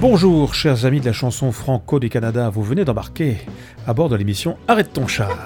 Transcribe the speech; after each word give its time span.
Bonjour, 0.00 0.54
chers 0.54 0.84
amis 0.84 1.00
de 1.00 1.06
la 1.06 1.12
chanson 1.12 1.50
franco 1.50 1.98
du 1.98 2.08
Canada. 2.08 2.50
Vous 2.50 2.62
venez 2.62 2.84
d'embarquer 2.84 3.38
à 3.84 3.92
bord 3.92 4.08
de 4.08 4.14
l'émission 4.14 4.56
Arrête 4.68 4.92
ton 4.92 5.08
char. 5.08 5.36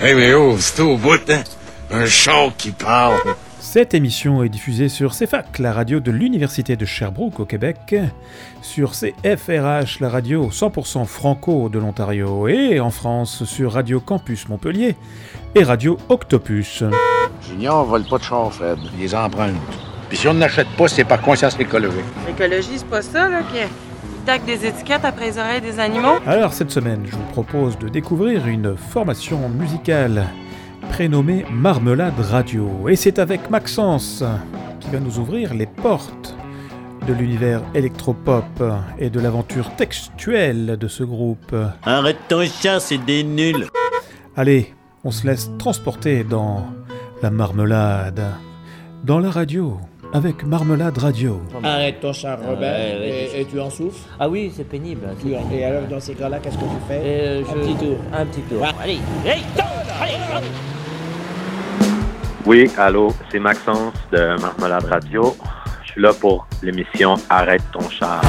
Hey, 0.00 0.14
mais 0.14 0.32
oh, 0.32 0.56
c'est 0.58 0.80
au 0.80 0.96
bout, 0.96 1.20
hein? 1.28 1.42
Un 1.90 2.06
char 2.06 2.56
qui 2.56 2.70
parle. 2.70 3.18
Cette 3.58 3.92
émission 3.92 4.42
est 4.42 4.48
diffusée 4.48 4.88
sur 4.88 5.14
CFAC, 5.14 5.58
la 5.58 5.74
radio 5.74 6.00
de 6.00 6.10
l'Université 6.10 6.74
de 6.76 6.86
Sherbrooke 6.86 7.40
au 7.40 7.44
Québec, 7.44 7.94
sur 8.62 8.92
CFRH, 8.92 10.00
la 10.00 10.08
radio 10.08 10.48
100% 10.48 11.04
franco 11.04 11.68
de 11.68 11.78
l'Ontario, 11.78 12.48
et 12.48 12.80
en 12.80 12.90
France 12.90 13.44
sur 13.44 13.74
Radio 13.74 14.00
Campus 14.00 14.48
Montpellier 14.48 14.96
et 15.54 15.64
Radio 15.64 15.98
Octopus. 16.08 16.82
Junior 17.46 17.84
vole 17.84 18.04
pas 18.04 18.16
de 18.16 18.22
char, 18.22 18.50
Fred. 18.54 18.78
Il 18.94 19.00
les 19.00 19.14
emprunte. 19.14 19.54
Puis 20.10 20.18
si 20.18 20.28
on 20.28 20.34
n'achète 20.34 20.68
pas, 20.76 20.88
c'est 20.88 21.04
par 21.04 21.22
conscience 21.22 21.58
écologique. 21.58 22.04
L'écologie, 22.26 22.78
c'est 22.78 22.86
pas 22.86 23.00
ça, 23.00 23.28
là, 23.28 23.42
qui 23.42 23.60
tac 24.26 24.44
des 24.44 24.66
étiquettes 24.66 25.04
après 25.04 25.26
les 25.26 25.38
oreilles 25.38 25.60
des 25.60 25.78
animaux? 25.78 26.18
Alors 26.26 26.52
cette 26.52 26.70
semaine, 26.70 27.02
je 27.06 27.12
vous 27.12 27.24
propose 27.32 27.78
de 27.78 27.88
découvrir 27.88 28.46
une 28.48 28.76
formation 28.76 29.48
musicale 29.48 30.26
prénommée 30.90 31.46
Marmelade 31.50 32.18
Radio. 32.18 32.88
Et 32.88 32.96
c'est 32.96 33.18
avec 33.20 33.48
Maxence 33.50 34.24
qui 34.80 34.90
va 34.90 34.98
nous 34.98 35.18
ouvrir 35.20 35.54
les 35.54 35.66
portes 35.66 36.34
de 37.06 37.14
l'univers 37.14 37.62
électropop 37.74 38.44
et 38.98 39.10
de 39.10 39.20
l'aventure 39.20 39.70
textuelle 39.76 40.76
de 40.78 40.88
ce 40.88 41.04
groupe. 41.04 41.54
Arrête 41.84 42.18
ton 42.28 42.44
chat, 42.44 42.80
c'est 42.80 42.98
des 42.98 43.22
nuls. 43.22 43.68
Allez, 44.36 44.74
on 45.04 45.12
se 45.12 45.26
laisse 45.26 45.50
transporter 45.56 46.24
dans 46.24 46.66
la 47.22 47.30
marmelade, 47.30 48.22
dans 49.04 49.18
la 49.18 49.30
radio, 49.30 49.78
avec 50.12 50.44
Marmelade 50.44 50.98
Radio. 50.98 51.40
Arrête 51.62 52.00
ton 52.00 52.12
char, 52.12 52.38
Robert, 52.46 53.02
et, 53.02 53.40
et 53.40 53.44
tu 53.44 53.60
en 53.60 53.70
souffles. 53.70 53.98
Ah 54.18 54.28
oui, 54.28 54.52
c'est 54.54 54.64
pénible. 54.64 55.02
c'est 55.18 55.22
Tu- 55.28 55.30
pénible. 55.34 55.54
Et 55.54 55.64
alors, 55.64 55.82
dans 55.88 56.00
ces 56.00 56.14
cas-là, 56.14 56.38
qu'est-ce 56.40 56.56
que 56.56 56.64
tu 56.64 56.80
fais? 56.88 57.00
Euh, 57.02 57.42
Un 57.42 57.44
je- 57.54 57.60
petit 57.60 57.74
tour. 57.76 57.96
Un 58.12 58.26
petit 58.26 58.40
tour. 58.42 58.60
Ouais. 58.62 58.68
Allez, 58.82 58.98
hey, 59.24 59.42
tourne, 59.56 59.68
allez, 60.00 60.12
tourne. 60.30 60.44
Oui, 62.46 62.70
allô, 62.78 63.12
c'est 63.30 63.38
Maxence 63.38 63.92
de 64.12 64.40
Marmelade 64.40 64.84
Radio. 64.86 65.36
Je 65.84 65.92
suis 65.92 66.00
là 66.02 66.12
pour 66.12 66.46
l'émission 66.62 67.14
Arrête 67.28 67.62
ton 67.72 67.88
char. 67.88 68.20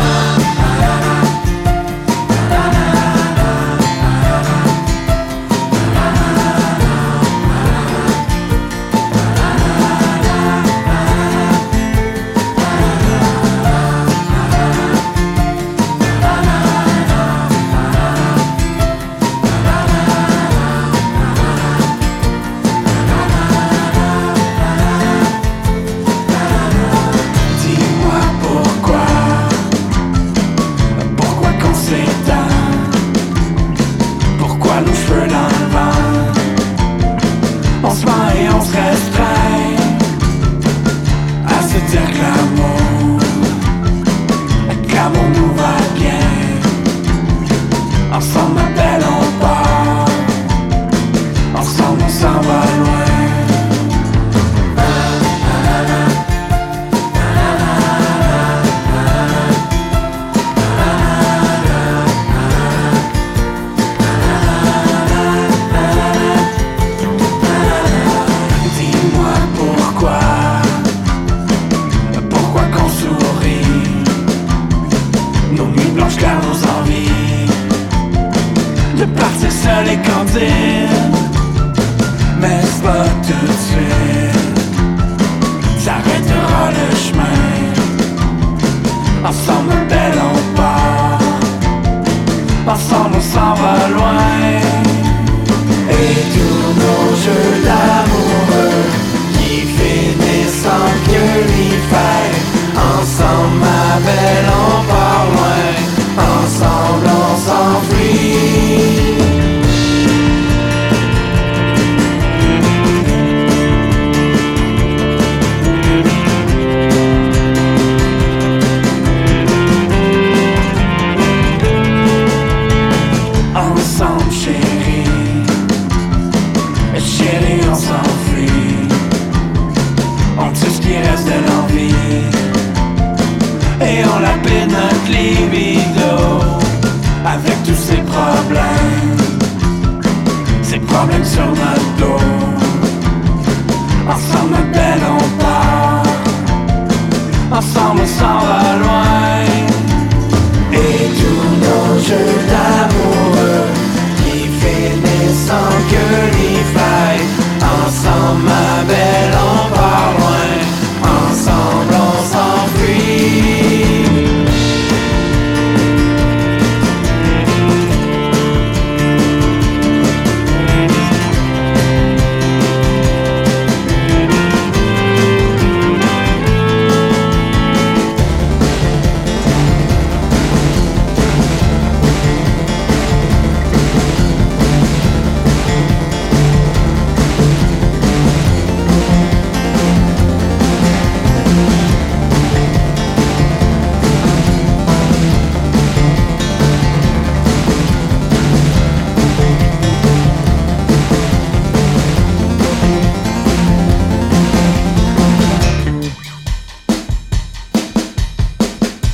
S'en 148.11 148.37
va 148.39 148.75
loin. 148.81 149.10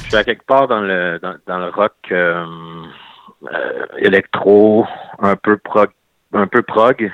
Suis 0.08 0.18
à 0.18 0.24
quelque 0.24 0.46
part 0.46 0.68
dans 0.68 0.82
le 0.82 1.20
dans, 1.20 1.60
le 1.60 1.70
rock 1.70 1.94
euh, 2.12 2.46
euh, 3.52 3.86
électro, 3.98 4.86
un 5.20 5.36
peu 5.36 5.58
prog, 5.58 5.90
un 6.34 6.48
peu 6.48 6.62
prog. 6.62 7.12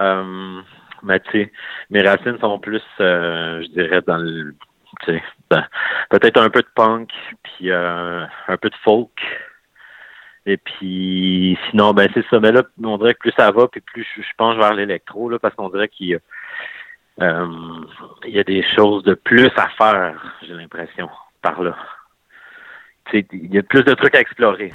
Euh, 0.00 0.60
mais 1.02 1.20
tu 1.20 1.30
sais, 1.32 1.52
mes 1.90 2.02
racines 2.02 2.38
sont 2.38 2.58
plus, 2.58 2.82
je 2.98 3.68
dirais, 3.72 4.02
dans 4.06 4.18
le 4.18 4.54
peut-être 6.10 6.40
un 6.40 6.50
peu 6.50 6.60
de 6.60 6.68
punk, 6.74 7.10
puis 7.42 7.72
un 7.72 8.28
peu 8.60 8.68
de 8.68 8.76
folk. 8.84 9.10
Et 10.44 10.56
puis 10.56 11.56
sinon, 11.70 11.92
ben 11.92 12.08
c'est 12.14 12.26
ça. 12.28 12.40
Mais 12.40 12.52
là, 12.52 12.62
on 12.82 12.98
dirait 12.98 13.14
que 13.14 13.20
plus 13.20 13.32
ça 13.36 13.50
va, 13.50 13.68
puis 13.68 13.80
plus 13.80 14.06
je, 14.16 14.22
penche 14.36 14.56
vers 14.56 14.74
l'électro, 14.74 15.28
là, 15.28 15.38
parce 15.38 15.54
qu'on 15.54 15.68
dirait 15.70 15.88
qu'il 15.88 16.18
il 17.18 18.30
y 18.34 18.38
a 18.38 18.44
des 18.44 18.62
choses 18.74 19.02
de 19.04 19.14
plus 19.14 19.50
à 19.56 19.68
faire, 19.68 20.22
j'ai 20.42 20.54
l'impression, 20.54 21.08
par 21.40 21.62
là. 21.62 21.76
Il 23.12 23.52
y 23.52 23.58
a 23.58 23.62
plus 23.62 23.82
de 23.82 23.94
trucs 23.94 24.14
à 24.14 24.20
explorer. 24.20 24.70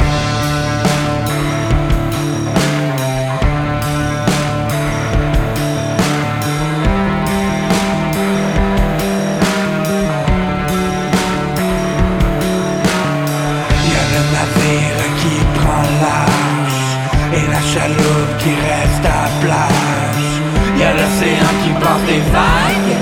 Y 13.82 13.96
a 13.96 14.04
le 14.14 14.22
navire 14.34 15.02
qui 15.20 15.36
prend 15.58 15.86
large 16.02 16.88
et 17.34 17.46
la 17.50 17.62
chaloupe 17.62 18.38
qui 18.40 18.54
reste 18.54 19.06
à 19.06 19.28
plage. 19.42 20.37
Y 20.78 20.84
a 20.84 20.94
l'océan 20.94 21.52
qui 21.64 21.72
porte 21.82 22.06
des 22.06 22.22
vagues. 22.32 22.98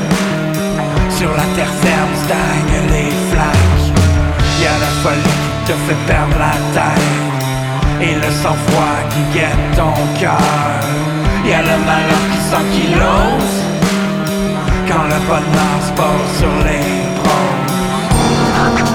Sur 1.10 1.32
la 1.32 1.44
terre 1.56 1.74
ferme 1.84 2.16
stagnent 2.24 2.88
les 2.94 3.12
flaques. 3.32 3.88
Y 4.62 4.66
a 4.66 4.76
la 4.80 4.92
folie 5.04 5.38
qui 5.42 5.52
te 5.68 5.76
fait 5.86 6.02
perdre 6.08 6.38
la 6.40 6.56
tête 6.74 7.36
et 8.02 8.16
le 8.16 8.30
sang-froid 8.42 9.00
qui 9.12 9.24
guette 9.38 9.66
ton 9.76 9.94
cœur. 10.20 10.80
Y 11.46 11.54
a 11.54 11.62
le 11.62 11.78
malheur 11.86 12.24
qui 12.32 12.40
s'ankylose 12.50 13.58
quand 14.88 15.04
le 15.04 15.20
bonheur 15.28 15.78
se 15.86 15.92
pose 16.00 16.32
sur 16.40 16.56
les 16.66 16.86
bronzes. 17.24 18.95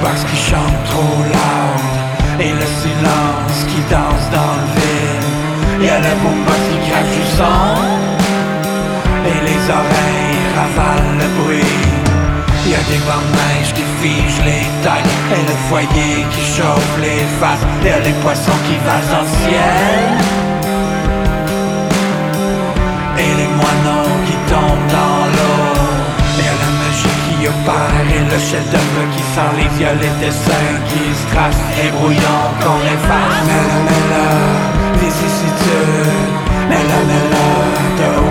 Le 0.00 0.06
beatbox 0.06 0.24
qui 0.30 0.36
chante 0.36 0.84
trop 0.84 1.22
loud 1.24 2.40
Et 2.40 2.52
le 2.52 2.66
silence 2.82 3.64
qui 3.68 3.80
danse 3.90 4.26
dans 4.32 4.54
le 4.58 4.66
vide. 4.76 5.82
Y 5.82 5.88
a 5.88 5.98
le 5.98 6.14
boombox 6.22 6.60
qui 6.70 6.90
crache 6.90 7.12
du 7.16 7.24
son 7.36 7.74
Et 9.26 9.40
les 9.46 9.62
oreilles 9.70 10.40
ravalent 10.56 11.16
le 11.18 11.28
bruit. 11.42 11.80
Y 12.66 12.74
a 12.74 12.82
des 12.90 13.00
bancs 13.06 13.24
de 13.24 13.36
neige 13.36 13.72
qui 13.74 13.84
figent 14.00 14.44
les 14.44 14.66
têtes 14.82 15.12
Et 15.36 15.42
le 15.48 15.56
foyer 15.68 16.26
qui 16.30 16.42
chauffe 16.56 16.98
les 17.00 17.24
faces. 17.40 17.66
Y 17.84 17.88
a 17.88 17.98
les 18.00 18.16
poissons 18.22 18.60
qui 18.66 18.76
valent 18.86 19.10
dans 19.10 19.22
le 19.22 19.34
ciel. 19.44 20.04
Et 23.18 23.34
les 23.36 23.48
moineaux 23.48 24.12
qui 24.26 24.36
tombent 24.50 24.88
dans 24.88 25.06
la 25.06 25.09
et 27.68 28.24
le 28.24 28.38
chef 28.38 28.64
d'œuvre 28.70 29.02
qui 29.12 29.84
a 29.84 29.92
les 29.94 30.12
dessins 30.24 30.72
qui 30.88 31.02
se 31.14 31.34
tracent 31.34 31.66
et 31.82 31.90
brouillons 31.90 32.46
qu'on 32.60 32.80
efface. 32.94 33.44
Mais 33.46 33.62
là, 33.68 33.76
mais 33.86 34.02
là, 34.12 34.26
vicissitude 35.00 36.30
Mais 36.68 36.82
là, 36.88 36.98
mais 37.08 37.24
là, 37.32 37.46
de 37.98 38.29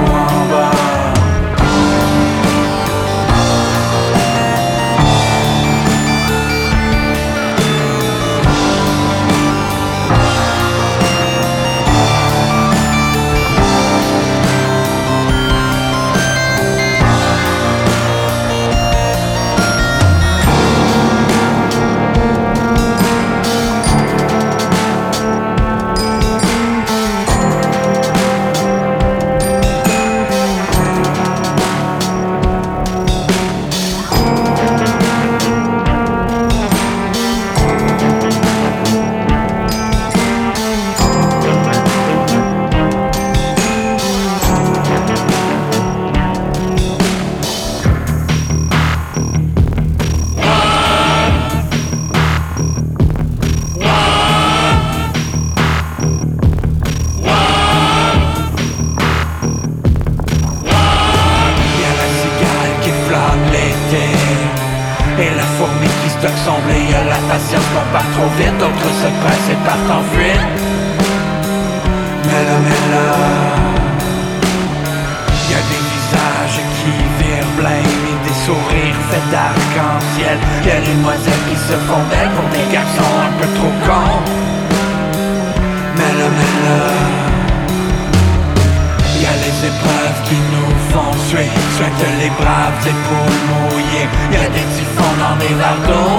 Braves 92.39 92.88
épaules 92.88 93.41
mouillées 93.50 94.09
Y 94.31 94.38
a 94.38 94.50
des 94.50 94.68
typhons 94.75 95.15
dans 95.19 95.36
des 95.38 95.53
verres 95.53 95.83
d'eau 95.88 96.12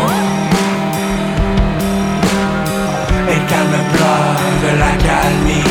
Et 3.33 3.41
calme 3.49 3.81
plat 3.93 4.37
de 4.63 4.71
la 4.79 4.93
calmie 5.05 5.71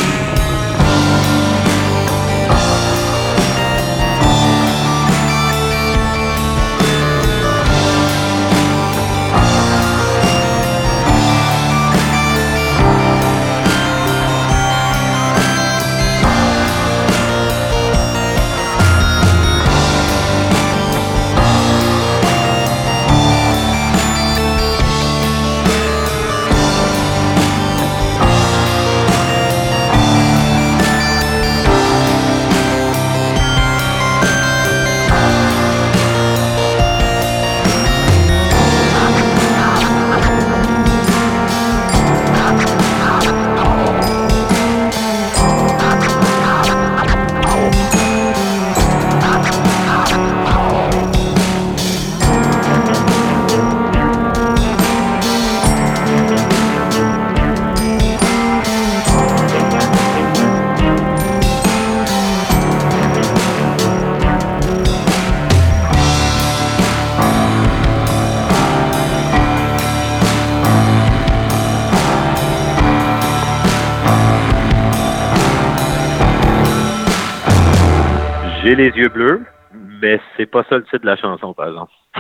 yeux 78.88 79.10
bleus, 79.10 79.46
mais 79.74 80.20
c'est 80.36 80.46
pas 80.46 80.64
ça 80.70 80.78
le 80.78 80.84
titre 80.84 81.00
de 81.00 81.06
la 81.06 81.18
chanson, 81.18 81.54
par 81.54 81.68
exemple. 81.68 81.92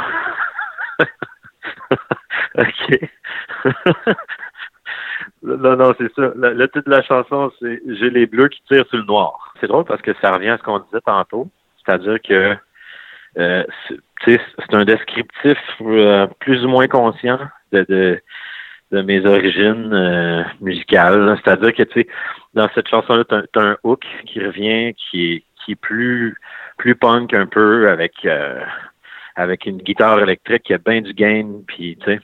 OK. 2.58 3.00
non, 5.44 5.75
non, 5.75 5.94
c'est 5.98 6.13
ça. 6.13 6.32
Le, 6.36 6.68
titre 6.68 6.86
de 6.86 6.92
la 6.92 7.04
chanson, 7.04 7.51
c'est 7.60 7.82
J'ai 7.88 8.10
les 8.10 8.25
bleus 8.25 8.50
qui 8.50 8.62
tirent 8.63 8.88
sur 8.88 8.98
le 8.98 9.06
noir. 9.06 9.54
C'est 9.60 9.68
drôle 9.68 9.86
parce 9.86 10.01
que 10.01 10.13
ça 10.22 10.32
revient 10.34 10.50
à 10.50 10.58
ce 10.58 10.63
qu'on 10.63 10.80
disait 10.80 11.01
tantôt. 11.01 11.50
C'est-à-dire 11.84 12.22
que 12.22 12.56
euh, 13.38 13.63
c'est 14.25 14.39
tu 14.70 14.75
un 14.75 14.86
descriptif 14.86 15.58
euh, 15.82 16.28
plus 16.39 16.66
ou 16.66 16.70
moins 16.70 16.88
conscient 16.88 17.39
de, 17.72 18.20
de, 18.92 19.01
mes 19.01 19.25
origines 19.25 19.94
euh, 19.94 20.44
musicales. 20.62 21.39
C'est-à-dire 21.44 21.74
que 21.74 21.84
tu 21.84 22.01
sais, 22.01 22.08
dans 22.54 22.70
cette 22.75 22.88
chanson-là, 22.88 23.24
t'as 23.24 23.42
as 23.56 23.63
un 23.63 23.78
hook 23.84 24.04
qui 24.25 24.44
revient, 24.44 24.94
qui 24.96 25.34
est, 25.34 25.44
qui 25.63 25.74
est 25.74 25.75
plus 25.75 26.38
plus 26.78 26.96
punk 26.96 27.34
un 27.34 27.46
peu 27.46 27.89
avec 27.89 28.25
euh, 28.25 28.62
avec 29.36 29.66
une 29.66 29.78
guitare 29.78 30.20
électrique 30.20 30.63
qui 30.63 30.74
a 30.74 30.78
bien 30.78 31.01
du 31.01 31.13
gain, 31.13 31.62
puis 31.68 31.98
tu 32.01 32.06
sais. 32.06 32.20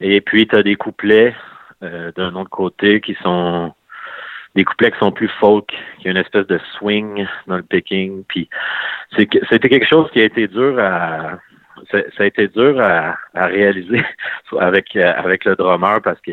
Et 0.00 0.20
puis 0.20 0.46
t'as 0.46 0.62
des 0.62 0.76
couplets 0.76 1.34
euh, 1.82 2.12
d'un 2.16 2.34
autre 2.34 2.50
côté 2.50 3.00
qui 3.00 3.14
sont 3.22 3.74
des 4.54 4.64
couplets 4.64 4.90
qui 4.90 4.98
sont 4.98 5.12
plus 5.12 5.28
folk, 5.28 5.70
qui 5.98 6.08
a 6.08 6.10
une 6.10 6.16
espèce 6.16 6.46
de 6.46 6.58
swing 6.76 7.26
dans 7.46 7.56
le 7.56 7.62
picking. 7.62 8.24
Puis 8.24 8.48
c'était 9.16 9.68
quelque 9.68 9.86
chose 9.86 10.10
qui 10.12 10.20
a 10.20 10.24
été 10.24 10.48
dur 10.48 10.78
à 10.78 11.38
ça, 11.90 11.98
a 12.18 12.24
été 12.24 12.48
dur 12.48 12.80
à, 12.80 13.16
réaliser 13.34 14.04
avec 14.58 14.96
euh, 14.96 15.12
avec 15.16 15.44
le 15.44 15.56
drummer 15.56 16.00
parce 16.02 16.20
que 16.20 16.32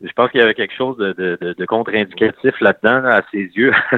je 0.00 0.12
pense 0.12 0.30
qu'il 0.30 0.40
y 0.40 0.42
avait 0.42 0.54
quelque 0.54 0.74
chose 0.74 0.98
de, 0.98 1.64
contre-indicatif 1.66 2.60
là-dedans, 2.60 3.00
là, 3.00 3.16
à 3.16 3.22
ses 3.30 3.44
yeux. 3.54 3.72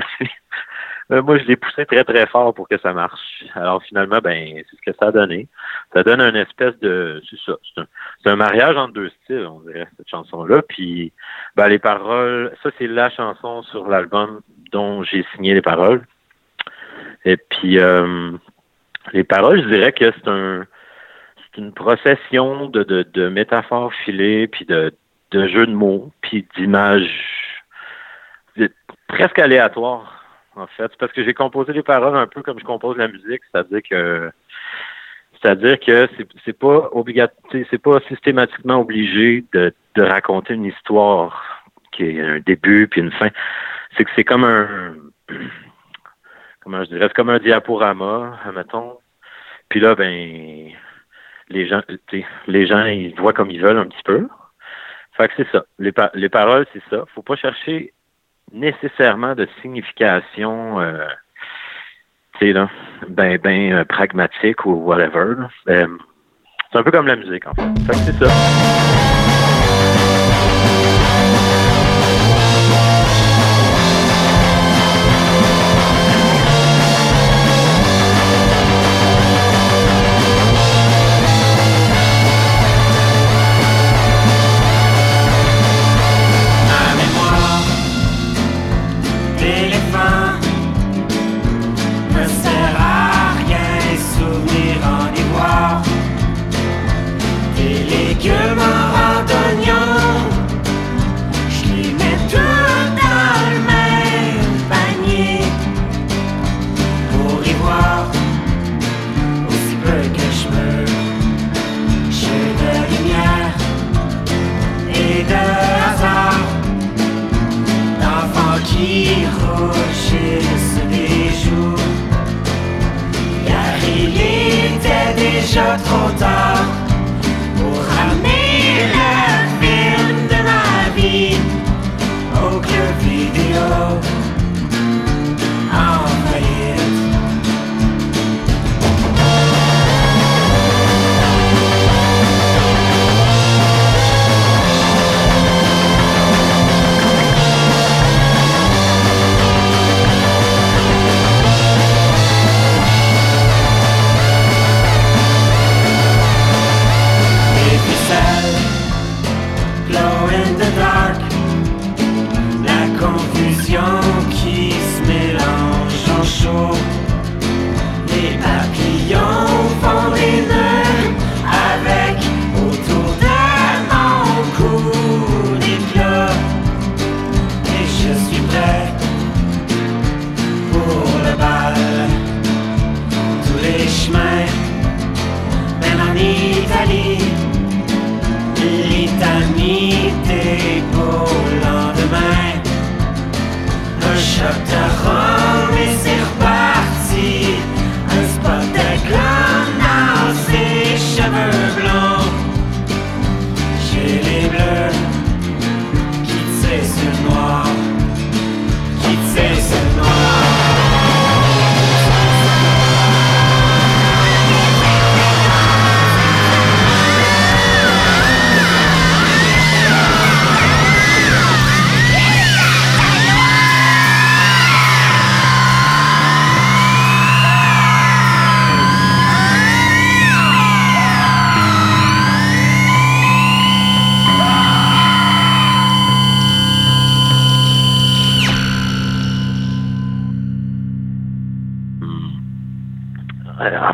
Euh, 1.12 1.22
Moi, 1.22 1.38
je 1.38 1.44
l'ai 1.44 1.56
poussé 1.56 1.86
très, 1.86 2.04
très 2.04 2.26
fort 2.26 2.52
pour 2.54 2.68
que 2.68 2.78
ça 2.78 2.92
marche. 2.92 3.44
Alors, 3.54 3.82
finalement, 3.82 4.18
ben, 4.18 4.62
c'est 4.68 4.76
ce 4.76 4.90
que 4.90 4.96
ça 4.98 5.08
a 5.08 5.12
donné. 5.12 5.48
Ça 5.92 6.02
donne 6.02 6.20
une 6.20 6.36
espèce 6.36 6.78
de... 6.80 7.22
C'est 7.28 7.38
ça. 7.46 7.56
C'est 7.74 7.80
un, 7.80 8.32
un 8.32 8.36
mariage 8.36 8.76
entre 8.76 8.94
deux 8.94 9.10
styles, 9.22 9.46
on 9.46 9.60
dirait, 9.60 9.88
cette 9.96 10.08
chanson-là. 10.08 10.62
Puis, 10.62 11.12
ben, 11.54 11.68
les 11.68 11.78
paroles... 11.78 12.52
Ça, 12.62 12.70
c'est 12.78 12.88
la 12.88 13.10
chanson 13.10 13.62
sur 13.64 13.88
l'album 13.88 14.40
dont 14.72 15.02
j'ai 15.04 15.24
signé 15.34 15.54
les 15.54 15.62
paroles. 15.62 16.04
Et 17.24 17.36
puis, 17.36 17.78
euh, 17.78 18.32
les 19.12 19.24
paroles, 19.24 19.62
je 19.62 19.68
dirais 19.68 19.92
que 19.92 20.10
c'est 20.12 20.28
un... 20.28 20.66
C'est 21.54 21.62
une 21.62 21.72
procession 21.72 22.66
de, 22.66 22.82
de, 22.82 23.02
de 23.02 23.28
métaphores 23.30 23.94
filées, 24.04 24.46
puis 24.46 24.66
de, 24.66 24.92
de 25.30 25.48
jeux 25.48 25.66
de 25.66 25.72
mots, 25.72 26.12
puis 26.20 26.46
d'images 26.54 27.62
presque 29.08 29.38
aléatoires 29.38 30.15
en 30.56 30.66
fait. 30.66 30.90
Parce 30.98 31.12
que 31.12 31.24
j'ai 31.24 31.34
composé 31.34 31.72
les 31.72 31.82
paroles 31.82 32.16
un 32.16 32.26
peu 32.26 32.42
comme 32.42 32.58
je 32.58 32.64
compose 32.64 32.96
la 32.96 33.08
musique, 33.08 33.42
c'est-à-dire 33.52 33.80
que 33.88 34.30
c'est-à-dire 35.40 35.78
que 35.78 36.08
c'est 36.44 36.58
pas 36.58 36.90
c'est 37.70 37.82
pas 37.82 38.00
systématiquement 38.08 38.80
obligé 38.80 39.44
de, 39.52 39.72
raconter 39.98 40.54
une 40.54 40.66
histoire 40.66 41.64
qui 41.92 42.20
a 42.20 42.26
un 42.26 42.40
début 42.40 42.88
puis 42.88 43.00
une 43.00 43.12
fin. 43.12 43.30
C'est 43.96 44.04
que 44.04 44.10
c'est 44.16 44.24
comme 44.24 44.44
un 44.44 44.94
comment 46.60 46.84
je 46.84 46.88
dirais, 46.90 47.06
c'est 47.08 47.14
comme 47.14 47.30
un 47.30 47.38
diaporama, 47.38 48.38
admettons. 48.44 48.98
Puis 49.68 49.80
là, 49.80 49.94
ben 49.94 50.70
les 51.48 51.68
gens, 51.68 51.82
les 52.46 52.66
gens 52.66 52.84
ils 52.86 53.14
voient 53.14 53.32
comme 53.32 53.50
ils 53.50 53.60
veulent 53.60 53.78
un 53.78 53.86
petit 53.86 54.02
peu. 54.04 54.28
Fait 55.16 55.28
que 55.28 55.34
c'est 55.38 55.50
ça. 55.50 55.64
Les, 55.78 55.92
pa- 55.92 56.10
les 56.14 56.28
paroles, 56.28 56.66
c'est 56.72 56.82
ça. 56.90 57.04
Faut 57.14 57.22
pas 57.22 57.36
chercher 57.36 57.94
nécessairement 58.52 59.34
de 59.34 59.48
signification, 59.62 60.80
euh, 60.80 61.06
tu 62.38 62.46
sais, 62.46 62.52
là, 62.52 62.68
ben, 63.08 63.38
ben 63.38 63.72
euh, 63.72 63.84
pragmatique 63.84 64.64
ou 64.66 64.72
whatever. 64.72 65.34
Euh, 65.68 65.86
c'est 66.72 66.78
un 66.78 66.82
peu 66.82 66.90
comme 66.90 67.06
la 67.06 67.16
musique, 67.16 67.46
en 67.46 67.54
fait. 67.54 67.82
Fait 67.86 67.94
c'est 67.94 68.24
ça. 68.24 69.55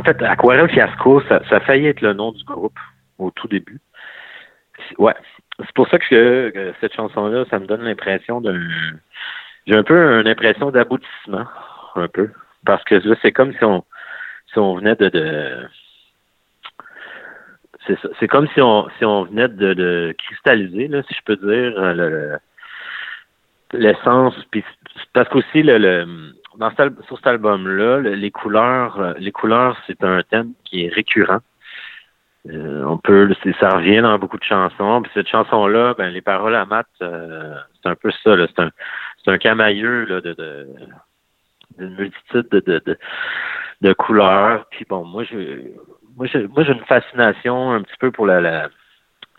Fait, 0.03 0.23
Aquarelle 0.23 0.69
Fiasco, 0.71 1.21
ça, 1.29 1.43
ça 1.49 1.57
a 1.57 1.61
failli 1.61 1.87
être 1.87 2.01
le 2.01 2.13
nom 2.13 2.33
du 2.33 2.45
groupe 2.45 2.79
au 3.19 3.31
tout 3.31 3.49
début. 3.49 3.81
Ouais. 4.99 5.15
C'est 5.59 5.75
pour 5.75 5.89
ça 5.89 5.99
que, 5.99 6.73
cette 6.81 6.95
chanson-là, 6.95 7.45
ça 7.51 7.59
me 7.59 7.67
donne 7.67 7.83
l'impression 7.83 8.41
d'un. 8.41 8.61
J'ai 9.67 9.77
un 9.77 9.85
peu 9.85 10.21
une 10.21 10.27
impression 10.29 10.71
d'aboutissement, 10.71 11.47
un 11.95 12.09
peu. 12.09 12.31
Parce 12.65 12.83
que 12.85 12.97
là, 12.97 13.15
c'est 13.23 13.33
comme 13.33 13.53
si 13.53 13.65
on, 13.65 13.85
si 14.53 14.59
on 14.59 14.77
venait 14.77 14.97
de. 14.97 15.09
de 15.09 15.69
c'est 18.21 18.29
comme 18.29 18.49
si 18.55 18.61
on, 18.61 18.89
si 18.99 19.05
on 19.05 19.25
venait 19.25 19.49
de, 19.49 20.15
cristalliser, 20.19 20.89
si 21.09 21.15
je 21.15 21.23
peux 21.25 21.37
dire, 21.37 21.95
le- 21.95 22.09
le- 22.09 22.39
l'essence. 23.73 24.35
Parce 25.13 25.29
qu'aussi, 25.29 25.63
le, 25.63 25.79
le, 25.79 26.33
dans 26.59 26.71
cet 26.77 27.03
sur 27.07 27.17
cet 27.17 27.27
album-là, 27.27 27.99
le- 27.99 28.15
les 28.15 28.31
couleurs, 28.31 29.01
euh, 29.01 29.15
les 29.19 29.33
couleurs, 29.33 29.77
c'est 29.87 30.03
un 30.05 30.23
thème 30.23 30.53
qui 30.65 30.85
est 30.85 30.89
récurrent. 30.89 31.41
Euh, 32.49 32.83
on 32.85 32.99
peut, 32.99 33.33
ça 33.61 33.69
revient 33.71 34.03
dans 34.03 34.19
beaucoup 34.19 34.39
de 34.39 34.45
chansons. 34.45 35.03
Puis 35.03 35.13
cette 35.15 35.29
chanson-là, 35.29 35.95
ben 35.97 36.11
les 36.13 36.21
paroles 36.23 36.57
à 36.57 36.65
Matt, 36.67 36.89
euh, 37.01 37.55
c'est 37.81 37.89
un 37.89 37.95
peu 37.95 38.11
ça. 38.11 38.35
C'est 38.37 38.61
un, 38.61 38.71
c'est 39.25 39.31
un 39.31 39.39
camailleux 39.39 40.05
là, 40.07 40.21
de, 40.21 40.33
de 40.35 40.67
d'une 41.79 41.95
multitude 41.97 42.49
de, 42.51 42.61
de, 42.61 42.83
de, 42.85 42.99
de 43.81 43.93
couleurs. 43.93 44.67
Puis 44.71 44.85
bon, 44.89 45.05
moi, 45.05 45.25
je, 45.25 45.37
moi, 46.17 46.27
j'ai, 46.27 46.47
moi, 46.49 46.65
j'ai 46.65 46.73
une 46.73 46.85
fascination 46.85 47.73
un 47.73 47.83
petit 47.83 47.97
peu 47.99 48.11
pour 48.11 48.27
la, 48.27 48.41
la, 48.41 48.69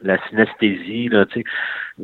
la 0.01 0.17
synesthésie. 0.27 1.09
Là, 1.09 1.25
je, 1.33 1.43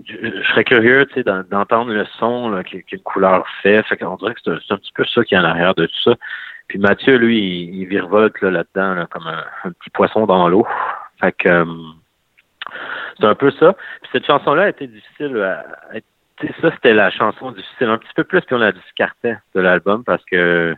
je 0.03 0.43
serais 0.49 0.63
curieux 0.63 1.07
d'entendre 1.49 1.91
le 1.91 2.05
son 2.17 2.61
qu'une 2.63 2.99
couleur 3.01 3.45
fait. 3.61 3.83
Fait 3.83 3.97
qu'on 3.97 4.15
dirait 4.15 4.33
que 4.35 4.41
c'est 4.43 4.73
un, 4.73 4.77
petit 4.77 4.93
peu 4.93 5.05
ça 5.05 5.23
qui 5.23 5.35
est 5.35 5.37
en 5.37 5.43
arrière 5.43 5.75
de 5.75 5.85
tout 5.85 6.01
ça. 6.03 6.15
Puis 6.67 6.79
Mathieu, 6.79 7.17
lui, 7.17 7.39
il, 7.39 7.81
il 7.81 7.85
virevolte 7.85 8.39
là, 8.41 8.51
là-dedans 8.51 8.93
là, 8.93 9.07
comme 9.07 9.27
un, 9.27 9.71
petit 9.71 9.89
poisson 9.89 10.25
dans 10.25 10.47
l'eau. 10.47 10.65
Fait 11.19 11.31
que 11.31 11.49
euh, 11.49 11.65
c'est 13.19 13.25
un 13.25 13.35
peu 13.35 13.51
ça. 13.51 13.73
Puis 14.01 14.09
cette 14.11 14.25
chanson-là 14.25 14.63
a 14.63 14.69
été 14.69 14.87
difficile 14.87 15.37
à, 15.41 15.65
à- 15.95 15.99
ça, 16.61 16.71
c'était 16.71 16.93
la 16.93 17.11
chanson 17.11 17.51
difficile 17.51 17.89
un 17.89 17.97
petit 17.97 18.13
peu 18.15 18.23
plus 18.23 18.41
qu'on 18.41 18.59
la 18.59 18.71
discartait 18.71 19.37
de 19.55 19.59
l'album 19.59 20.03
parce 20.05 20.23
que 20.23 20.73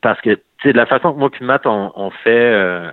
parce 0.00 0.20
que 0.20 0.34
tu 0.34 0.42
sais, 0.62 0.72
de 0.72 0.76
la 0.76 0.86
façon 0.86 1.12
que 1.12 1.18
moi 1.18 1.30
puis 1.30 1.44
Matt 1.44 1.66
on, 1.66 1.92
on 1.94 2.10
fait 2.10 2.52
euh, 2.52 2.90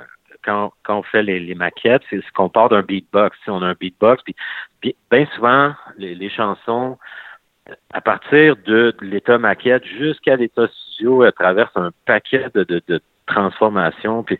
quand, 0.47 0.71
on 0.87 1.03
fait 1.03 1.23
les, 1.23 1.55
maquettes, 1.55 2.03
c'est 2.09 2.21
ce 2.21 2.31
qu'on 2.33 2.49
part 2.49 2.69
d'un 2.69 2.81
beatbox. 2.81 3.37
Sais, 3.43 3.51
on 3.51 3.61
a 3.61 3.67
un 3.67 3.75
beatbox, 3.79 4.23
puis 4.23 4.35
bi- 4.81 4.95
bien 5.11 5.25
souvent 5.35 5.73
les, 5.97 6.29
chansons 6.29 6.97
à 7.93 7.99
partir 8.01 8.55
de, 8.65 8.95
l'état 9.01 9.37
maquette 9.37 9.85
jusqu'à 9.85 10.37
l'état 10.37 10.67
studio, 10.67 11.25
elles 11.25 11.33
traversent 11.33 11.75
un 11.75 11.91
paquet 12.05 12.47
de, 12.53 13.01
transformations. 13.25 14.23
Puis 14.23 14.39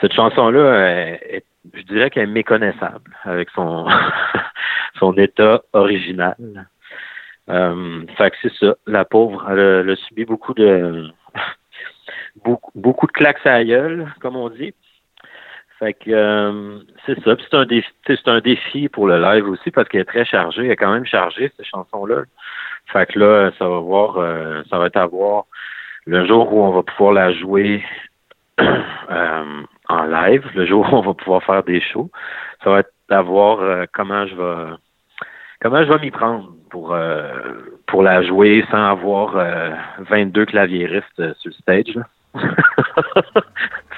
cette 0.00 0.12
chanson-là, 0.12 1.16
je 1.74 1.82
dirais 1.82 2.08
qu'elle 2.08 2.28
est 2.28 2.32
méconnaissable 2.32 3.16
avec 3.24 3.50
son 3.50 3.88
son 5.00 5.12
état 5.14 5.62
original. 5.72 6.36
Euh, 7.48 8.06
fait 8.16 8.30
que 8.30 8.36
c'est 8.42 8.54
ça. 8.54 8.76
La 8.86 9.04
pauvre, 9.04 9.44
elle, 9.50 9.58
elle 9.58 9.90
a 9.90 9.96
subi 9.96 10.24
beaucoup 10.24 10.54
de 10.54 11.08
beaucoup, 12.44 12.70
beaucoup 12.76 13.06
de 13.08 13.12
claques 13.12 13.44
à 13.44 13.58
la 13.58 13.64
gueule, 13.64 14.06
comme 14.20 14.36
on 14.36 14.48
dit. 14.48 14.72
Fait 15.82 15.94
que 15.94 16.12
euh, 16.12 16.78
c'est 17.04 17.20
ça. 17.24 17.34
Puis 17.34 17.44
c'est 17.50 17.56
un 17.56 17.66
défi, 17.66 17.88
c'est 18.06 18.28
un 18.28 18.38
défi 18.38 18.88
pour 18.88 19.08
le 19.08 19.20
live 19.20 19.48
aussi 19.48 19.72
parce 19.72 19.88
qu'elle 19.88 20.02
est 20.02 20.04
très 20.04 20.24
chargée. 20.24 20.64
Elle 20.64 20.70
est 20.70 20.76
quand 20.76 20.92
même 20.92 21.04
chargée 21.04 21.50
cette 21.56 21.66
chanson-là. 21.66 22.22
Fait 22.92 23.06
que 23.06 23.18
là, 23.18 23.50
ça 23.58 23.66
va 23.68 23.80
voir, 23.80 24.16
euh, 24.16 24.62
ça 24.70 24.78
va 24.78 24.86
être 24.86 24.96
à 24.96 25.06
voir 25.06 25.46
le 26.06 26.24
jour 26.24 26.54
où 26.54 26.62
on 26.62 26.70
va 26.70 26.84
pouvoir 26.84 27.14
la 27.14 27.32
jouer 27.32 27.82
euh, 28.60 29.62
en 29.88 30.04
live, 30.04 30.48
le 30.54 30.66
jour 30.66 30.86
où 30.88 30.96
on 30.98 31.00
va 31.02 31.14
pouvoir 31.14 31.42
faire 31.42 31.64
des 31.64 31.80
shows. 31.80 32.12
Ça 32.62 32.70
va 32.70 32.78
être 32.78 32.92
à 33.10 33.22
voir 33.22 33.86
comment 33.92 34.24
je 34.28 34.36
vais 34.36 34.76
comment 35.60 35.82
je 35.84 35.92
vais 35.92 35.98
m'y 35.98 36.12
prendre 36.12 36.54
pour 36.70 36.96
pour 37.88 38.02
la 38.04 38.22
jouer 38.22 38.64
sans 38.70 38.88
avoir 38.88 39.36
euh, 39.36 39.70
22 39.98 40.46
claviéristes 40.46 41.34
sur 41.40 41.50
le 41.50 41.54
stage. 41.54 41.96
là. 41.96 42.04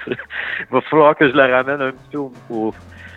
Il 0.07 0.17
va 0.71 0.81
falloir 0.83 1.17
que 1.17 1.29
je 1.29 1.35
la 1.35 1.49
ramène 1.49 1.81
un 1.81 1.91
petit 1.93 2.09
peu 2.13 2.19
au, 2.19 2.33
au- 2.51 2.75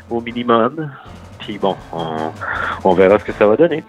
au 0.10 0.22
minimum. 0.22 0.92
Puis 1.40 1.58
bon, 1.58 1.76
on, 1.94 2.32
on 2.84 2.94
verra 2.94 3.20
ce 3.20 3.26
que 3.26 3.32
ça 3.34 3.46
va 3.48 3.56
donner. 3.56 3.84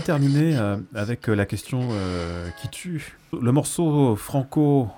Terminer 0.00 0.56
euh, 0.58 0.76
avec 0.94 1.28
euh, 1.28 1.34
la 1.34 1.46
question 1.46 1.80
euh, 1.92 2.48
qui 2.60 2.68
tue. 2.68 3.16
Le 3.32 3.52
morceau 3.52 4.16
franco 4.16 4.88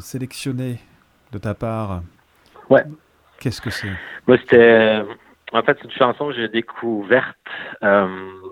sélectionné 0.00 0.78
de 1.32 1.38
ta 1.38 1.54
part. 1.54 2.02
Ouais. 2.70 2.84
Qu'est-ce 3.40 3.60
que 3.60 3.70
c'est? 3.70 3.92
Moi, 4.26 4.38
c'était. 4.38 5.02
En 5.52 5.62
fait, 5.62 5.78
c'est 5.80 5.84
une 5.84 5.96
chanson 5.96 6.28
que 6.28 6.34
j'ai 6.34 6.48
découverte 6.48 7.36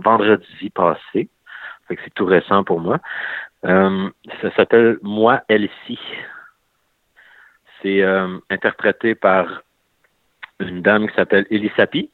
vendredi 0.01 0.71
passé. 0.71 1.29
Fait 1.89 1.97
que 1.97 2.03
c'est 2.05 2.15
tout 2.15 2.25
récent 2.25 2.65
pour 2.65 2.81
moi. 2.81 2.99
ça 3.63 4.55
s'appelle 4.57 4.99
Moi, 5.03 5.43
Elsie. 5.49 6.01
C'est 7.83 8.03
interprété 8.51 9.15
par 9.15 9.63
une 10.61 10.83
dame 10.83 11.09
qui 11.09 11.15
s'appelle 11.15 11.47
Elisapi. 11.51 12.11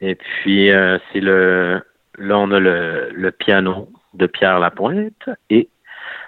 Et 0.00 0.14
puis, 0.14 0.70
c'est 1.12 1.20
le, 1.20 1.82
Là, 2.18 2.38
on 2.38 2.50
a 2.50 2.60
le, 2.60 3.30
piano 3.30 3.88
de 4.14 4.26
Pierre 4.26 4.58
Lapointe 4.58 5.28
et 5.50 5.68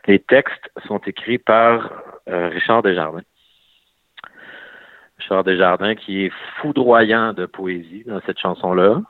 les 0.07 0.19
textes 0.19 0.71
sont 0.87 0.99
écrits 0.99 1.39
par 1.39 2.03
euh, 2.29 2.49
Richard 2.49 2.83
Desjardins. 2.83 3.23
Richard 5.19 5.45
Desjardins 5.45 5.95
qui 5.95 6.25
est 6.27 6.33
foudroyant 6.61 7.33
de 7.33 7.47
poésie 7.47 8.05
dans 8.07 8.21
cette 8.27 8.39
chanson-là. 8.39 9.01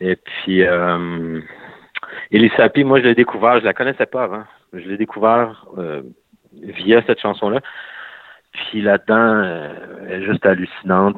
Et 0.00 0.16
puis, 0.16 0.62
euh, 0.62 1.40
Elisapi, 2.30 2.84
moi, 2.84 3.00
je 3.00 3.04
l'ai 3.04 3.14
découvert, 3.14 3.60
je 3.60 3.64
la 3.64 3.74
connaissais 3.74 4.06
pas 4.06 4.24
avant. 4.24 4.44
Je 4.72 4.88
l'ai 4.88 4.96
découvert 4.96 5.66
euh, 5.78 6.02
via 6.52 7.02
cette 7.06 7.20
chanson-là. 7.20 7.60
Puis 8.52 8.82
là-dedans, 8.82 9.42
euh, 9.44 9.72
elle 10.08 10.22
est 10.22 10.26
juste 10.26 10.46
hallucinante. 10.46 11.16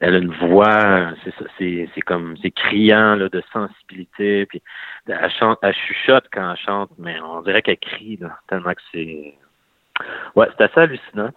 Elle 0.00 0.14
a 0.14 0.18
une 0.18 0.32
voix, 0.32 1.12
c'est 1.58 1.88
c'est 1.94 2.00
comme 2.00 2.34
c'est 2.42 2.50
criant 2.50 3.16
là, 3.16 3.28
de 3.28 3.42
sensibilité. 3.52 4.46
Puis 4.46 4.62
elle 5.06 5.30
chante, 5.30 5.58
elle 5.62 5.74
chuchote 5.74 6.24
quand 6.32 6.52
elle 6.52 6.56
chante, 6.58 6.90
mais 6.98 7.20
on 7.20 7.42
dirait 7.42 7.60
qu'elle 7.60 7.78
crie 7.78 8.16
là, 8.16 8.38
tellement 8.48 8.72
que 8.72 8.80
c'est 8.92 9.34
ouais, 10.36 10.48
c'est 10.56 10.64
assez 10.64 10.80
hallucinant. 10.80 11.30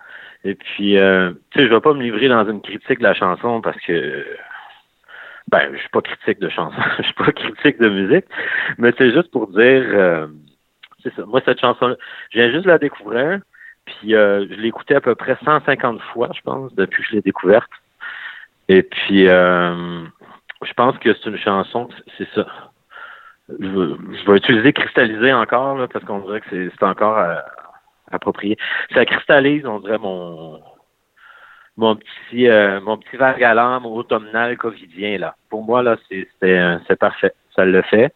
Et 0.46 0.56
puis 0.56 0.98
euh, 0.98 1.32
tu 1.52 1.60
sais, 1.60 1.68
je 1.68 1.74
vais 1.74 1.82
pas 1.82 1.94
me 1.94 2.02
livrer 2.02 2.30
dans 2.30 2.50
une 2.50 2.62
critique 2.62 3.00
de 3.00 3.04
la 3.04 3.14
chanson 3.14 3.62
parce 3.62 3.80
que 3.82 4.26
ben 5.50 5.70
je 5.74 5.80
suis 5.80 5.90
pas 5.90 6.02
critique 6.02 6.40
de 6.40 6.50
chanson, 6.50 6.82
je 6.98 7.04
suis 7.04 7.14
pas 7.14 7.32
critique 7.34 7.80
de 7.82 7.90
musique, 7.90 8.26
mais 8.78 8.94
c'est 8.98 9.12
juste 9.12 9.30
pour 9.32 9.48
dire 9.48 9.60
euh, 9.60 10.28
c'est 11.04 11.14
ça. 11.16 11.26
Moi 11.26 11.42
cette 11.44 11.60
chanson, 11.60 11.98
je 12.32 12.40
viens 12.40 12.50
juste 12.50 12.64
de 12.64 12.70
la 12.70 12.78
découvrir. 12.78 13.42
Puis 13.86 14.16
euh, 14.16 14.48
je 14.50 14.56
l'ai 14.56 14.70
écoutée 14.70 14.96
à 14.96 15.02
peu 15.02 15.14
près 15.14 15.38
150 15.44 16.00
fois, 16.14 16.30
je 16.34 16.40
pense, 16.42 16.74
depuis 16.76 17.04
que 17.04 17.10
je 17.10 17.16
l'ai 17.16 17.22
découverte. 17.22 17.70
Et 18.70 18.84
puis, 18.84 19.28
euh, 19.28 20.04
je 20.64 20.74
pense 20.74 20.98
que 21.00 21.14
c'est 21.14 21.30
une 21.30 21.38
chanson, 21.38 21.90
c'est 22.18 22.28
ça. 22.34 22.46
Je, 23.60 24.30
vais 24.32 24.38
utiliser 24.38 24.74
cristalliser 24.74 25.34
encore, 25.34 25.78
là, 25.78 25.88
parce 25.88 26.06
qu'on 26.06 26.20
dirait 26.20 26.42
que 26.42 26.48
c'est 26.70 26.84
encore 26.84 27.18
euh, 27.18 27.36
approprié. 28.12 28.58
Ça 28.94 29.06
cristallise, 29.06 29.66
on 29.66 29.80
dirait, 29.80 29.98
mon 29.98 30.62
mon 31.76 31.96
petit 31.96 32.48
euh, 32.48 32.80
mon 32.82 32.98
petit 32.98 33.18
automnal 33.18 34.58
covidien 34.58 35.18
là. 35.18 35.36
Pour 35.50 35.64
moi 35.64 35.82
là, 35.82 35.98
c'est 36.10 36.28
c'est 36.40 37.00
parfait. 37.00 37.34
Ça 37.56 37.66
le 37.66 37.82
fait. 37.82 38.14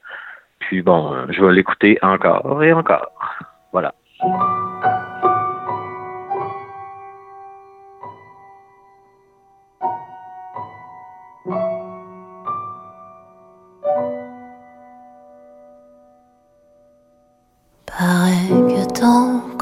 Puis 0.59 0.81
bon, 0.81 1.25
je 1.29 1.43
vais 1.43 1.53
l'écouter 1.53 1.97
encore 2.01 2.63
et 2.63 2.71
encore. 2.71 3.11
Voilà. 3.71 3.93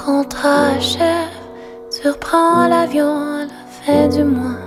Ton 0.06 0.24
contrat 0.24 0.68
achève, 0.78 1.30
surprends 1.90 2.68
l'avion 2.68 3.18
à 3.18 3.46
la 3.46 3.66
fin 3.68 4.08
du 4.08 4.24
mois. 4.24 4.60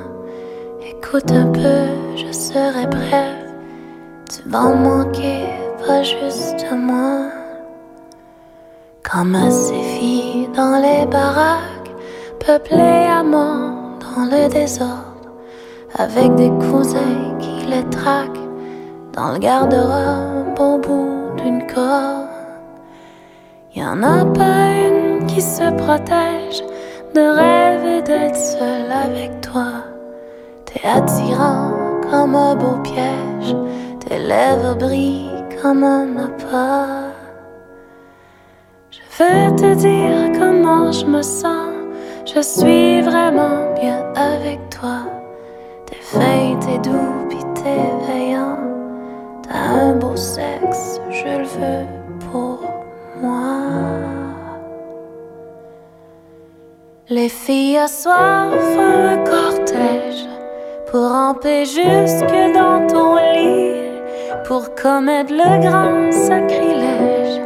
Écoute 0.82 1.30
un 1.30 1.46
peu, 1.46 2.16
je 2.16 2.32
serai 2.32 2.86
brève. 2.86 3.52
Tu 4.30 4.48
vas 4.48 4.74
manquer, 4.74 5.46
pas 5.86 6.02
juste 6.02 6.64
à 6.70 6.74
moi. 6.74 7.30
Comme 9.10 9.34
à 9.34 9.50
ces 9.50 9.82
filles 9.82 10.48
dans 10.54 10.80
les 10.82 11.06
baraques, 11.06 11.90
peuplées 12.44 13.06
à 13.08 13.22
mort 13.22 13.98
dans 14.00 14.24
le 14.24 14.48
désordre, 14.48 15.30
avec 15.94 16.34
des 16.34 16.50
cousins 16.70 17.36
qui 17.38 17.66
les 17.66 17.84
traquent 17.90 18.46
dans 19.12 19.32
le 19.32 19.38
garde-robe 19.38 20.58
au 20.58 20.78
bout 20.78 21.42
d'une 21.42 21.66
corde. 21.66 22.28
Y 23.74 23.82
en 23.84 24.02
a 24.02 24.24
pas 24.24 24.66
une 24.88 25.07
se 25.40 25.70
protège 25.70 26.62
de 27.14 27.20
rêver 27.20 28.02
d'être 28.02 28.36
seul 28.36 28.90
avec 28.90 29.40
toi. 29.40 29.84
T'es 30.64 30.86
attirant 30.86 31.72
comme 32.10 32.34
un 32.34 32.54
beau 32.54 32.76
piège, 32.82 33.56
tes 34.00 34.18
lèvres 34.18 34.76
brillent 34.76 35.44
comme 35.62 35.84
un 35.84 36.16
appât. 36.16 37.12
Je 38.90 39.00
veux 39.18 39.56
te 39.56 39.74
dire 39.74 40.38
comment 40.38 40.92
je 40.92 41.06
me 41.06 41.22
sens, 41.22 41.72
je 42.24 42.40
suis 42.40 43.02
vraiment 43.02 43.74
bien 43.80 44.04
avec 44.14 44.58
toi. 44.70 45.00
T'es 45.86 45.96
fin, 45.96 46.58
t'es 46.60 46.78
doux, 46.78 47.28
pis 47.28 47.44
t'es 47.54 48.12
veillant. 48.12 48.58
T'as 49.42 49.82
un 49.82 49.92
beau 49.94 50.16
sexe, 50.16 51.00
je 51.10 51.38
le 51.38 51.44
veux 51.44 51.86
pour 52.30 52.60
moi. 53.22 54.27
Les 57.10 57.30
filles 57.30 57.80
font 57.88 58.10
un 58.10 59.24
cortège 59.24 60.26
pour 60.90 61.08
ramper 61.08 61.64
jusque 61.64 62.52
dans 62.54 62.86
ton 62.86 63.16
lit, 63.16 63.80
pour 64.46 64.74
commettre 64.74 65.32
le 65.32 65.58
grand 65.62 66.12
sacrilège, 66.12 67.40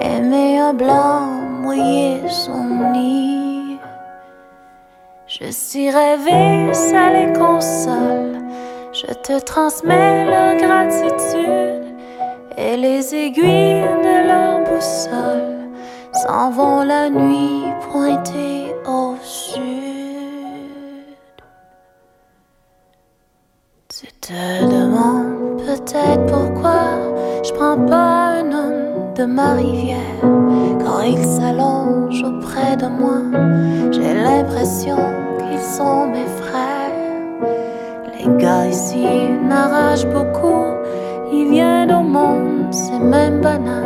aimer 0.00 0.60
un 0.60 0.74
blanc, 0.74 1.26
mouiller 1.60 2.20
son 2.28 2.92
nid. 2.92 3.78
Je 5.26 5.50
suis 5.50 5.90
rêvé, 5.90 6.72
ça 6.72 7.10
les 7.12 7.32
console, 7.32 8.38
je 8.92 9.12
te 9.12 9.40
transmets 9.40 10.24
leur 10.26 10.54
gratitude 10.54 11.96
et 12.56 12.76
les 12.76 13.12
aiguilles 13.12 13.88
de 14.04 14.28
leur 14.28 14.60
boussole 14.60 15.68
s'en 16.12 16.50
vont 16.50 16.84
la 16.84 17.10
nuit 17.10 17.64
pointée 17.90 18.69
au 18.86 19.14
sud. 19.22 19.60
Tu 23.88 24.06
te 24.20 24.64
demandes 24.64 25.58
peut-être 25.58 26.26
pourquoi 26.26 26.82
je 27.44 27.52
prends 27.52 27.84
pas 27.86 28.40
un 28.40 28.52
homme 28.52 29.14
de 29.14 29.24
ma 29.24 29.54
rivière 29.54 30.20
quand 30.84 31.00
il 31.02 31.18
s'allonge 31.24 32.22
auprès 32.22 32.76
de 32.76 32.86
moi. 32.86 33.20
J'ai 33.92 34.14
l'impression 34.14 34.96
qu'ils 35.38 35.60
sont 35.60 36.06
mes 36.06 36.26
frères. 36.40 36.78
Les 38.18 38.42
gars 38.42 38.66
ici 38.66 39.04
n'arrachent 39.48 40.06
beaucoup. 40.06 40.64
Ils 41.32 41.50
viennent 41.50 41.92
au 41.92 42.02
monde, 42.02 42.72
c'est 42.72 42.98
même 42.98 43.40
banal, 43.40 43.84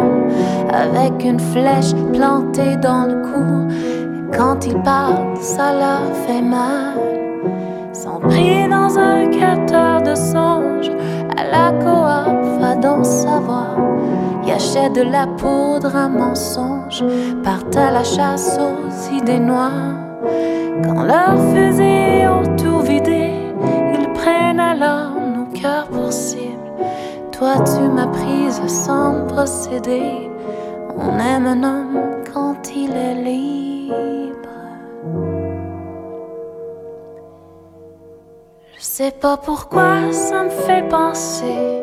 avec 0.73 1.25
une 1.25 1.41
flèche 1.41 1.95
plantée 2.13 2.77
dans 2.77 3.07
le 3.07 3.23
cou. 3.23 4.04
Quand 4.37 4.67
ils 4.67 4.81
parlent, 4.83 5.37
ça 5.41 5.73
leur 5.73 6.15
fait 6.27 6.43
mal. 6.43 6.99
Sont 7.93 8.19
pris 8.21 8.69
dans 8.69 8.99
un 8.99 9.29
capteur 9.29 10.03
de 10.03 10.15
songe, 10.15 10.91
à 11.37 11.45
la 11.45 11.71
coop, 11.79 12.61
va 12.61 12.75
donc 12.75 13.07
savoir. 13.07 13.77
Ils 14.45 14.53
achètent 14.53 14.95
de 14.95 15.03
la 15.03 15.27
poudre 15.27 15.95
à 15.95 16.09
mensonge, 16.09 17.05
partent 17.43 17.77
à 17.77 17.91
la 17.93 18.03
chasse 18.03 18.59
aux 18.59 19.15
idées 19.15 19.39
noires. 19.39 19.95
Quand 20.83 21.05
leurs 21.05 21.39
fusils 21.53 22.29
ont 22.29 22.57
tout 22.57 22.81
vidé, 22.81 23.31
ils 23.99 24.13
prennent 24.15 24.61
alors 24.61 25.13
nos 25.37 25.47
cœurs 25.61 25.87
pour 25.87 26.13
cible. 26.13 26.73
Toi, 27.31 27.55
tu 27.65 27.89
m'as 27.89 28.09
prise 28.09 28.61
sans 28.67 29.27
procéder. 29.27 30.31
On 30.97 31.19
aime 31.19 31.47
un 31.47 31.63
homme 31.63 32.01
quand 32.33 32.75
il 32.75 32.91
est 32.91 33.15
libre. 33.15 33.74
Je 38.77 38.81
sais 38.81 39.13
pas 39.13 39.37
pourquoi 39.37 40.13
ça 40.13 40.45
me 40.45 40.51
fait 40.51 40.89
penser. 40.89 41.83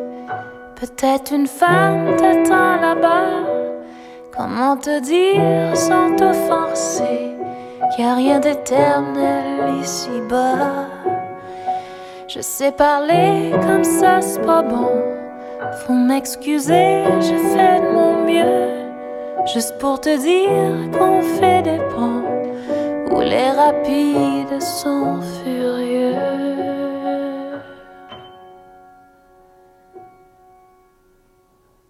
Peut-être 0.76 1.32
une 1.32 1.46
femme 1.46 2.16
t'attend 2.16 2.80
là-bas. 2.80 3.26
Comment 4.36 4.76
te 4.76 5.00
dire 5.00 5.76
sans 5.76 6.16
t'offenser? 6.16 7.36
Qu'il 7.94 8.04
n'y 8.04 8.10
a 8.10 8.14
rien 8.14 8.40
d'éternel 8.40 9.80
ici-bas? 9.80 10.86
Je 12.28 12.40
sais 12.40 12.72
parler 12.72 13.52
comme 13.66 13.84
ça, 13.84 14.20
c'est 14.22 14.40
pas 14.40 14.62
bon. 14.62 14.88
Faut 15.84 15.92
m'excuser, 15.92 17.04
je 17.20 17.36
fais 17.52 17.80
de 17.80 17.92
mon 17.92 18.24
mieux. 18.24 18.61
Juste 19.44 19.76
pour 19.78 20.00
te 20.00 20.16
dire 20.16 20.90
qu'on 20.96 21.20
fait 21.20 21.62
des 21.62 21.78
ponts 21.78 22.22
où 23.10 23.20
les 23.20 23.50
rapides 23.50 24.62
sont 24.62 25.20
furieux. 25.20 26.14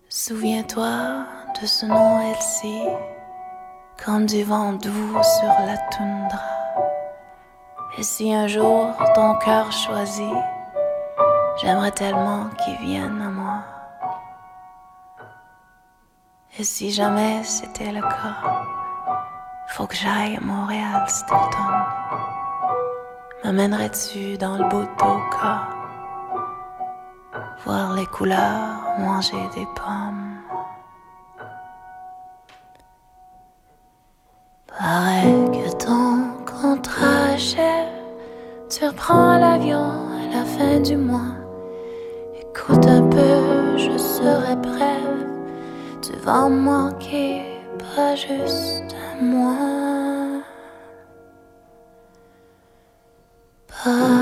Souviens-toi 0.09 1.27
de 1.61 1.67
ce 1.67 1.85
nom 1.85 2.21
Elsie, 2.21 2.89
comme 4.03 4.25
du 4.25 4.45
vent 4.45 4.73
doux 4.73 5.23
sur 5.23 5.49
la 5.67 5.77
toundra. 5.91 6.41
Et 7.99 8.03
si 8.03 8.33
un 8.33 8.47
jour 8.47 8.89
ton 9.15 9.35
cœur 9.37 9.71
choisit, 9.71 10.35
j'aimerais 11.61 11.91
tellement 11.91 12.47
qu'il 12.65 12.79
vienne 12.79 13.21
à 13.23 13.29
moi. 13.29 13.82
Et 16.59 16.65
si 16.65 16.91
jamais 16.91 17.43
c'était 17.45 17.91
le 17.93 18.03
cas, 18.03 18.67
faut 19.69 19.87
que 19.87 19.95
j'aille 19.97 20.37
à 20.37 20.41
Montréal 20.41 21.03
cet 21.09 21.25
automne. 21.31 21.87
M'amènerais-tu 23.43 24.37
dans 24.37 24.59
le 24.59 24.65
bout 24.69 24.87
d'Oka, 24.99 25.69
voir 27.65 27.95
les 27.95 28.05
couleurs, 28.05 28.99
manger 28.99 29.49
des 29.55 29.67
pommes? 29.75 30.37
Paraît 34.67 35.33
que 35.53 35.71
ton 35.83 36.35
contrat 36.45 37.33
achève, 37.33 37.89
tu 38.69 38.85
reprends 38.87 39.39
l'avion 39.39 39.79
à 39.81 40.37
la 40.37 40.45
fin 40.45 40.81
du 40.81 40.99
mois. 40.99 41.35
Écoute 42.39 42.87
un 42.87 43.09
peu, 43.09 43.79
je 43.79 43.97
serai 43.97 44.55
brève, 44.57 45.32
me 46.27 46.61
manquer, 46.61 47.43
pas 47.95 48.15
juste 48.15 48.95
à 48.95 49.23
moi. 49.23 50.43
Pas 53.69 54.22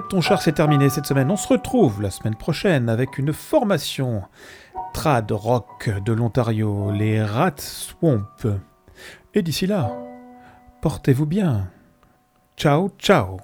Ton 0.00 0.20
char, 0.20 0.42
c'est 0.42 0.52
terminé 0.52 0.88
cette 0.90 1.06
semaine. 1.06 1.30
On 1.30 1.36
se 1.36 1.48
retrouve 1.48 2.02
la 2.02 2.10
semaine 2.10 2.34
prochaine 2.34 2.88
avec 2.88 3.18
une 3.18 3.32
formation 3.32 4.22
trad 4.92 5.30
rock 5.30 5.90
de 6.04 6.12
l'Ontario, 6.12 6.90
les 6.92 7.22
Rat 7.22 7.56
Swamp. 7.58 8.26
Et 9.34 9.42
d'ici 9.42 9.66
là, 9.66 9.92
portez-vous 10.82 11.26
bien. 11.26 11.68
Ciao, 12.56 12.90
ciao. 12.98 13.38